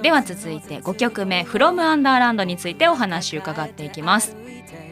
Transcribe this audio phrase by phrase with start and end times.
[0.00, 4.36] では続いて5曲目「From Underland」についてお話を伺っていきます。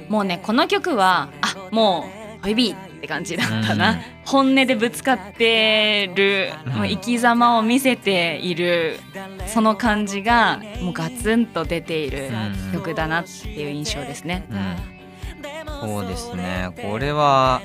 [0.09, 2.07] もうねこの曲はあも
[2.41, 3.99] うホイビーって感じだったな、うん。
[4.25, 9.01] 本音でぶつかってる、もう生き様を見せている
[9.47, 12.73] その感じがもうガツンと出ているうん。
[12.73, 14.47] 曲だなっていう印象ですね。
[14.51, 16.71] うん、そうですね。
[16.83, 17.63] これは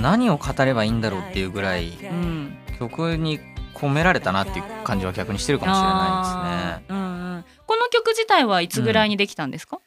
[0.00, 3.38] 何を語ればいいんだろうっていうぐらいうん、曲に
[3.80, 6.96] 込められたなっていう感じは逆にしてるかもしれないですね。
[6.96, 9.80] うんうん、この曲自体はいつぐらいにできたんですか、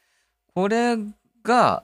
[0.55, 0.97] これ
[1.43, 1.83] が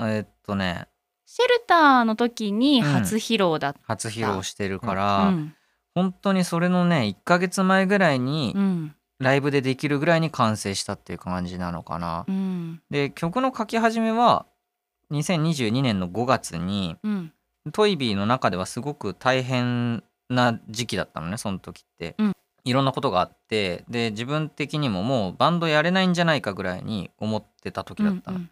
[0.00, 0.86] えっとね。
[1.26, 3.80] シェルターの時に初披露だった。
[3.84, 5.54] 初披露してるから、うん。
[5.94, 8.94] 本当にそれのね1ヶ月前ぐらいにうん。
[9.20, 12.24] ライブでできるぐらいに完成したっていう感じなのかな。
[12.26, 12.80] うん。
[12.90, 14.46] で曲の書き始めは
[15.12, 17.32] 2022年の5月にうん。
[17.72, 22.32] トイビーの中ではすごく大変な時期だったのねその時って、うん。
[22.62, 28.50] いろんなことがあってで自分的にももうバンドやれないんじゃないかぐらいに思ってた時だったの、うん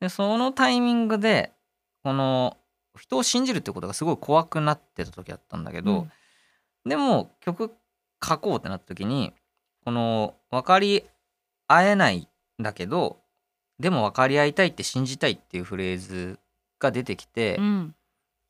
[0.00, 1.52] でそのタイミングで
[2.02, 2.56] この
[2.98, 6.08] 人を信じるってことがすごい怖くなってた時だったんだけど、
[6.84, 7.70] でも曲
[8.20, 9.32] 書こうってなった時に
[9.84, 11.04] この分かり
[11.68, 13.18] 合えないんだけど
[13.78, 16.40] でも分かり合いたいって信じたいっていうフレーズ
[16.80, 17.94] が出てきて、うん。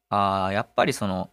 [0.09, 1.29] あーやっぱりその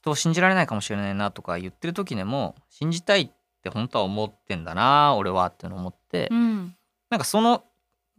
[0.00, 3.30] 人を信じられないかもしれないなとか言ってる時でも信じたいっ
[3.62, 6.74] て本当は思ってんだな俺はってのを思って、うん
[7.10, 7.64] なんかその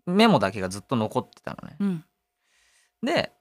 [0.05, 1.77] メモだけがずっと残ってたのね。
[1.79, 2.05] うん
[3.03, 3.31] で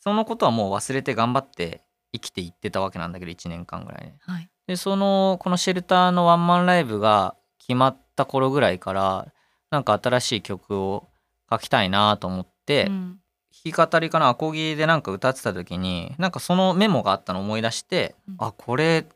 [0.00, 1.82] そのことはもう忘れて頑張って
[2.12, 4.16] 生きていってたわけなんだけど1年間ぐらいね。
[4.20, 9.26] はいでそのこのシェルターのワンマンライブが決まった頃ぐらいから
[9.70, 11.08] なんか新しい曲を
[11.50, 13.23] 書きたいなと思って、うん弾
[13.64, 18.34] き語りかなアコギでなんか歌ってた時になんかそのメモがあったのを思い出して、うん。
[18.38, 19.06] あこれ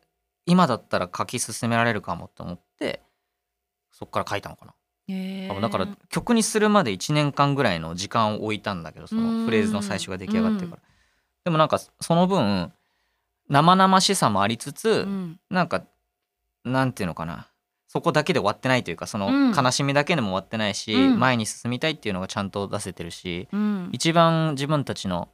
[0.47, 3.03] 今だったら書き進められるかもと思って
[3.93, 4.73] そっから書いたのかな、
[5.61, 10.83] だから曲にするまで1年間ぐらいの時間を置いたんだけどそのフレーズの最初が出来上がってるから、
[11.45, 12.73] でもなんかその分
[13.49, 15.41] 生々しさもありつつ、うん。
[15.51, 15.83] なんか
[16.65, 17.48] なんていうのかな
[17.89, 19.51] そこだけで終わってないというかそうん。
[19.51, 21.19] の悲しみだけでも終わってないし、うん。
[21.19, 23.89] 前に進みたいっていうのがちゃんと出せてるし、うん。
[23.93, 25.29] 一番自分たちの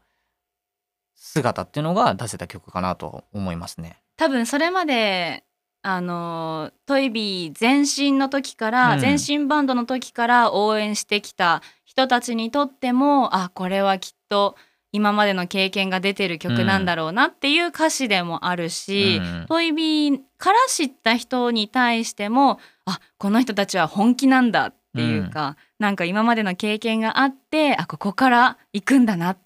[1.16, 4.00] 姿っていうのが出せた曲かなと思いますね。
[4.16, 5.42] 多分それまで
[5.82, 9.00] あのトイビー前身の時から、うん。
[9.00, 14.54] 前身バンドの時から応援してきた人たちにとってもあこれはきっと
[14.94, 19.46] 今までの経験が出てる曲なんだろうなっていう歌詞でもあるし、うん。
[19.48, 29.38] トイビーから知った人に対してもあこの人たちは本気なんだっていうか、なんか今までの経験があってあここから行くんだなっ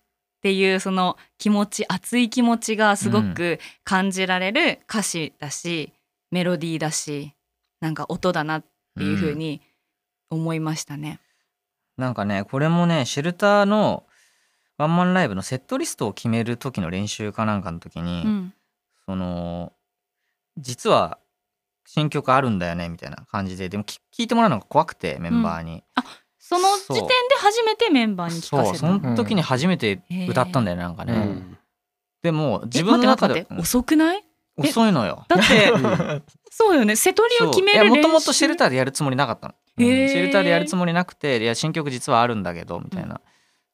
[0.43, 5.95] ていうその気持ち熱い気持ちがすごく感じられる歌詞だし、
[6.31, 7.33] メロディーだし
[7.81, 8.65] なんか音だなっ
[8.99, 9.63] ていう風に
[10.29, 11.21] 思いましたね。
[11.97, 14.05] なんかねこれもねシェルターの
[14.79, 18.55] ワンマンライブのセットリストを決める時の練習かなんかの時に、うん。
[19.05, 19.73] その
[20.57, 21.19] 実は
[21.87, 25.83] 新曲あるんだよねみたいな感じででもき聞いてもらうのが怖くてメンバーに、
[26.39, 28.77] その時点で初めてメンバーに聞かそう。
[28.77, 31.59] そせたの時に初めて歌ったんだよねなんかね、うん。
[32.23, 34.25] でも自え分の中で遅くない？
[34.59, 35.25] え遅いのよ。
[35.29, 35.73] だって
[36.51, 36.97] そうよね。
[36.97, 37.97] 瀬戸りを決める練習。
[37.97, 39.55] もともとシェルターでやるつもりなかったの。
[39.79, 43.21] シェルターでやるつもりなくていや新曲実はあるんだけどみたいな、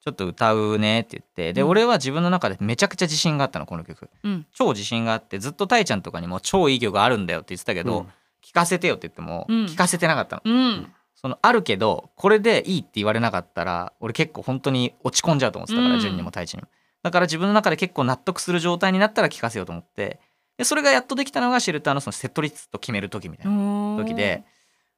[0.05, 1.69] ちょっと歌うねって言ってで、うん。
[1.69, 4.11] 俺は自分の中でめちゃくちゃ自信があったのこの曲。
[4.23, 4.47] うん。
[4.53, 8.07] 超自信があってずっとたいちゃんとかにも超いい曲あるんだよって言ってたけど、うん。
[8.45, 9.65] 聞かせてよって言っても、うん。
[9.65, 10.43] 聞かせてなかったの。
[10.45, 10.93] うん。
[11.15, 16.01] そのあるけどこれでいいって言われなかったら俺結構本当に落ち込んじゃうと思ってたから、うん。
[16.01, 16.69] 順にも太一にも。
[17.03, 20.21] だから自分の中で結構納得する状態になったら聞かせようと思って。
[20.59, 24.45] でそれがやっとできたのがシェルターのそのセットリスト決める時みたいな時で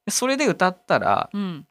[0.05, 1.66] でそれで歌ったらうん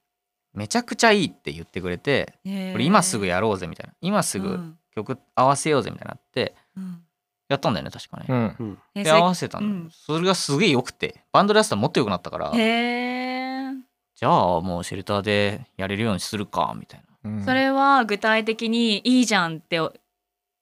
[0.55, 3.93] めちゃくちゃいいって言ってくれてこれ今すぐやろうぜみたいな。
[4.01, 4.77] 今すぐうん。
[4.95, 6.15] 曲合わせようぜみたいにな。
[6.15, 7.01] ってうん。
[7.47, 8.55] やったんだよね確かね、うん。
[8.95, 9.03] うん。
[9.03, 9.89] で合わせたの、うん。
[9.91, 11.23] それがすげえ良くて。
[11.31, 12.51] バンドでやってたらもっと良くなったから。
[12.51, 17.29] じゃあもうシェルターでやれるようにするかみたいな。
[17.31, 17.43] うん。
[17.45, 19.79] それは具体的にいいじゃんって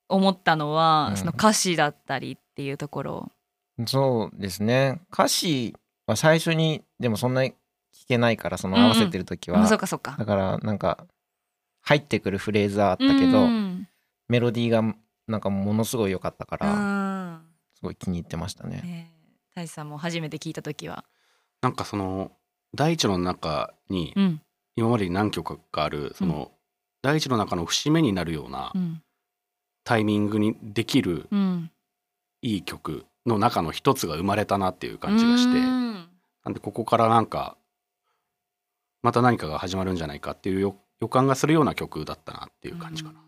[0.09, 1.17] 思ったのは、うん。
[1.17, 3.31] その歌詞だったりっていうところ。
[3.85, 5.01] そうですね。
[5.11, 5.75] 歌詞
[6.05, 7.53] は最初にでもそんなに
[8.03, 10.15] 聞けないからその合わせてる時は、あそうかそうか。
[10.19, 11.05] だからなんか
[11.81, 13.87] 入ってくるフレーズはあったけど、うん。
[14.27, 14.95] メロディーが
[15.27, 17.41] なんかものすごい良かったかうら、ん。
[17.75, 18.81] すごい気に入ってましたね。
[18.83, 19.11] ね
[19.55, 19.59] え。
[19.61, 21.05] 大地さんも初めて聞いた時は？
[21.61, 22.31] なんかその
[22.75, 24.41] 大地の中にうん。
[24.75, 26.51] 今までに何曲かあるその
[27.03, 29.01] 大地の中の節目になるようなうん。
[29.83, 31.69] タイミングにできるうん、
[32.41, 36.09] いい曲の中の一つが生まれたなっていう感じがしてうん。
[36.45, 37.57] なんでここからなんか
[39.03, 43.19] また何かが始まるんじゃないかっていう予予感がするような曲だったなっていう感じかな。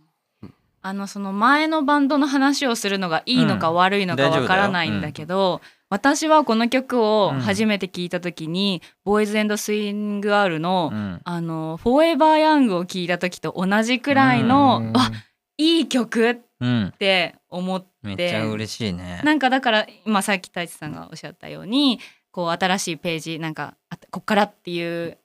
[0.81, 4.31] あのその前のバンドの話をするのがいいのか悪いのかうん。
[4.43, 7.41] わからないんだけど、私はこの曲をうん。
[7.41, 11.21] 初めて聞いた時に、ボーイズスイングアールの、うん。
[11.23, 14.93] あの「フォーエバー・ヤング」を聞いた時と同じくらいの、うん。
[14.95, 15.11] あ
[15.57, 17.87] いい曲っうんて思って。
[18.03, 19.21] めっちゃ嬉しいね。
[19.25, 21.99] なんかだから今さっき太一さんがおっしゃったように
[22.31, 25.17] こう新しいページなんかあこっからっていう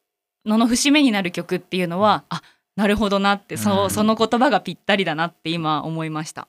[0.45, 2.43] のの節目になる曲っていうのは、あ
[2.77, 3.91] なるほどなってそううん。
[3.91, 6.49] その言葉がぴったりだなって今思いました。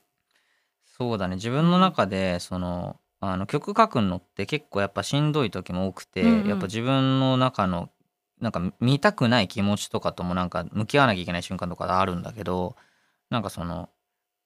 [0.84, 1.36] そうだね。
[1.36, 6.48] 自分の中でそのあの曲書くのって結構やっぱしんどい時も多くて、うんうん。
[6.48, 7.90] やっぱ自分の中の
[8.40, 12.74] なんか見たくない気持ちとかともなんか向き合わなきゃいけない瞬間とかあるんだけど
[13.30, 13.88] なんかその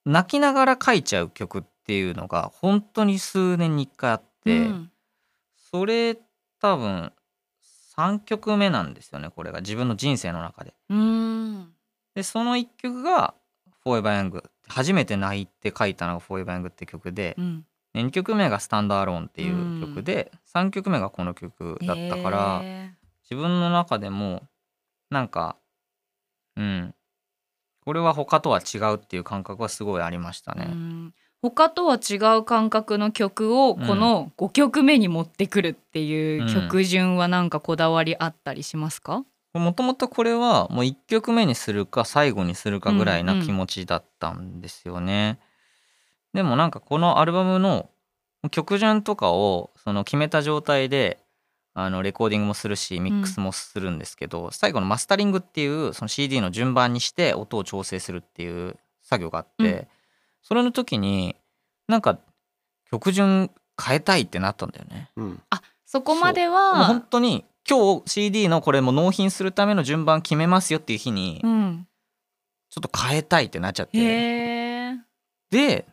[0.04, 4.90] 泣きながら書いちゃう曲っていうのが本当に数年に1回あって、うん。
[5.70, 6.16] それ
[6.60, 7.12] 多分
[7.96, 9.60] 3曲目なんですよねこれが。
[9.60, 10.74] 自分の人生の中で。
[10.90, 10.96] うー
[11.58, 11.72] ん。
[12.14, 13.34] でその1曲が
[13.82, 17.66] 「フォーエバー・ヤング」初めて泣いて書いたのが「フォーエバー・ヤング」って曲で、うん。
[17.92, 24.46] で2曲目が「スタンド・アローン」っていう曲で、3曲目がこの曲だったから、へ自分の中でも
[25.10, 25.56] なんか
[26.56, 26.94] うん。
[27.84, 30.64] これは他とは違うっていう感覚はすごいありましたーうね。
[30.74, 31.14] ん
[31.50, 45.38] 他とは違う感覚の曲をこの5曲目に持ってくるっていう曲順はなんかこだわりあったりしますか、もともとこれはもう1曲目にするか最後にするかぐらいな気持ちだったんですよね。
[46.34, 47.88] でもなんかこのアルバムの
[48.50, 51.18] 曲順とかをその決めた状態で
[51.74, 59.86] あのレコーディングもするしミックスもするんですけど、最後のマスタリングっていうその CD の順番にして音を調整するっていう作業があって、うん
[60.46, 61.34] それの時に
[61.88, 62.20] なんか
[62.88, 63.50] 曲順
[63.84, 65.10] 変えたいってなったんだよね。
[65.16, 65.42] うん。
[65.50, 71.88] あそこまでもうは本当に今日 CD のこれも納品するための順番決めますよっていう日にうん、
[72.70, 74.94] ちょっと変えたいってなっちゃって。
[75.50, 75.84] で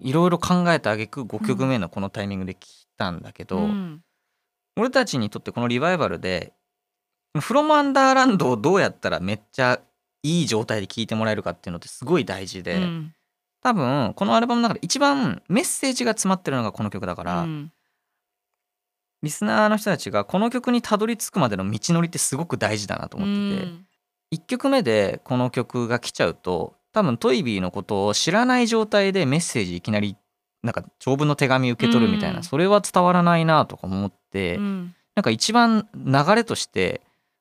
[0.00, 4.02] いろいろ考えた挙句5曲目のこのタイミングで来たんだけど、うん。
[4.76, 6.52] 俺たちにとってこのリバイバルで
[7.38, 9.80] 「フロムアンダーランド」をどうやったらめっちゃ
[10.24, 13.14] いい状態で聴いてもらえるかっていうのってすごい大事で、うん
[13.62, 17.72] 多分このアルバムの中で一番メッセージが詰まってるのがこの曲だから、うん。
[19.22, 23.64] リスナーの人たちがこの曲にたどり着くまでの道のりってすごく大事だなと思ってて。
[23.64, 23.86] うん。
[24.32, 30.16] 1曲目でこの曲が来ちゃうと多分トイビーのことを知らない状態でメッセージいきなり
[30.62, 32.42] なんか長文の手紙受け取るみたいな、うん。
[32.44, 34.94] それは伝わらないなとか思って、うん。
[35.16, 37.00] なんか一番流れとして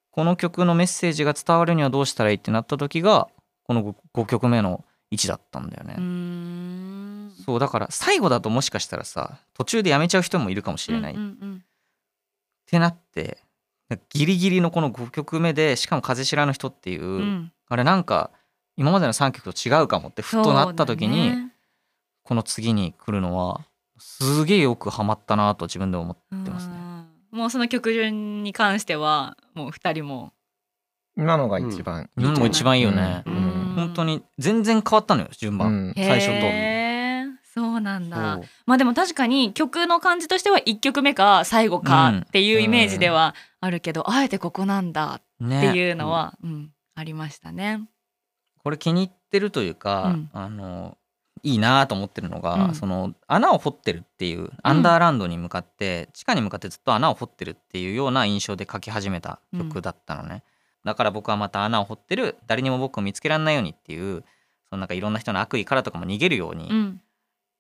[0.10, 3.28] この曲のメッセージが伝わるにはどうしたらいいってなった時が
[3.66, 7.32] この 5, 曲目の位置だったんだよね。
[7.46, 11.64] そうだから最後だともしかしたらさ途中でやめちゃう人もいるかもしれない、うんうっん。
[12.66, 13.38] てなって
[14.10, 17.22] ギリギリのこの5曲目でしかも「風知らぬ人」っていう、うん。
[17.22, 18.32] うんあれなんか
[18.78, 21.52] 今までの3曲と違うかもってふっとなった時に、ね。
[22.24, 23.66] この次に来るのは
[23.98, 26.76] すげえよくハマったなと自分で思ってますね。
[27.34, 27.40] うん。
[27.40, 30.32] もうその曲順に関してはもう二人も。
[31.18, 32.10] 今のが一番う。
[32.18, 33.24] 今の一番いいよね。
[33.26, 33.34] うん。
[33.34, 35.94] うん本当に全然変わったのよ順番、うん。
[35.96, 36.78] 最初と。
[37.54, 38.40] そうなんだ。
[38.66, 42.20] まあでも確かに曲の感じとしては1曲目か最後かうん。
[42.20, 47.82] っていうイメージではあるけど、あえてここなんだっねていうのは、うんありましたね。
[48.64, 50.30] これ気に入ってるというか、うん。
[50.34, 50.98] あの
[51.44, 52.76] いいなと思ってるのが、うん。
[52.76, 60.44] その穴を掘ってるっていうアンダーランドに向かって、地下に向かってずっと穴を掘ってるっていうような印象で書き始めた曲だったのね、
[60.88, 64.24] だから僕はまた穴を掘ってる誰にも僕を見つけられないようにっていう
[64.70, 67.02] そのなんかいろんな人の悪意からとかも逃げるようにうん。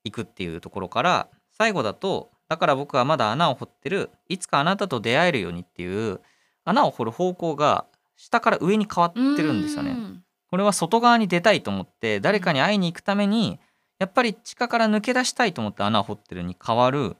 [0.03, 6.21] いくっていうところから最後だとだから僕はまだ穴を掘ってるいつかあなたと出会えるようにっていう
[6.63, 9.91] 穴を掘る方向が下から上に変わってるんですよね。
[9.91, 10.23] うん。
[10.49, 13.59] これは外側に出たいと思って誰かに会いに行くために
[13.99, 17.17] やっぱり地下から抜け出したいと思って穴を掘ってるに変わる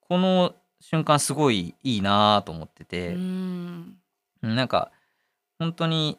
[0.00, 3.96] この瞬間すごいいいなと思ってて、うん。
[4.42, 4.92] なんか
[5.58, 6.18] 本当に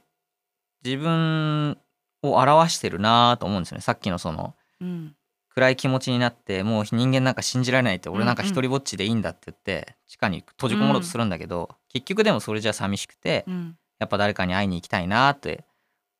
[0.84, 1.78] 自分
[2.24, 3.82] を表してるなと思うんですよね。
[3.82, 5.14] さっきのそのうん。
[5.50, 8.54] 暗い気持ちになってもう人間なんか信じられないって俺なんかうんうん。
[8.54, 13.78] 一人ぼっちでいいんだって言って地下に閉じこもろうとするんだけど、結局でもそれじゃ寂しくてうん。
[14.00, 15.66] やっぱ誰かに会いに行きたいなって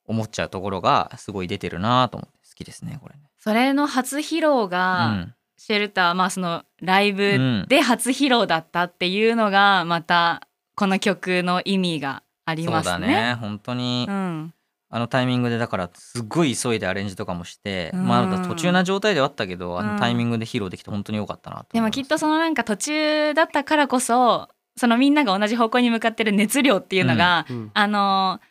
[0.04, 3.20] 思っちゃうところがすごい出てるなと思って好きですねこれね。
[3.38, 5.34] それの初披露うが、ん。
[5.56, 7.66] シェルターまあそのライうブん。
[7.68, 12.92] で初披露だったっていうのがまたこの曲の意味がありそうますね。
[12.92, 13.34] だね。
[13.34, 14.54] 本当に、うん。
[14.90, 18.06] あのタイミングでだからすっごい急いでアレンジとかもして、うん。
[18.06, 19.92] まあ途中な状態ではあったけどあうん。
[19.94, 22.02] のタイミングで披露できて本当に良かったなとでも思います。
[22.02, 27.70] きっとそのなんか途中だったからこそそのみんなが同じ方向に向かってる熱量っていうのが、うん。
[27.74, 28.48] あのー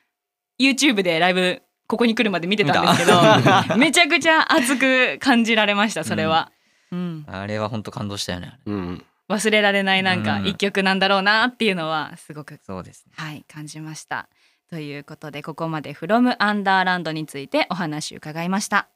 [0.60, 3.22] YouTube でライブここに来るまで見てたんですけど
[3.78, 6.52] めちゃくちゃ熱く感じられましたそれは、
[6.92, 7.26] うん。
[7.28, 10.48] あれは本当感動したよねうん忘れられないなんかうん。
[10.48, 13.14] 一曲なんだろうなっていうのはすごくそうですね。
[13.16, 14.30] はい感じました。
[14.70, 18.90] ということでここまで「フロムアンダーランドについてお話を伺いました